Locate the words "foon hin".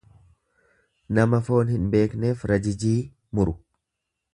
1.49-1.85